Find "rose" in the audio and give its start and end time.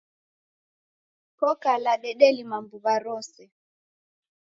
3.05-3.43